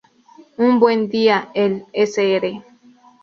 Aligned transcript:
Un 0.57 0.79
buen 0.79 1.09
día, 1.09 1.51
el 1.53 1.85
Sr. 1.93 2.63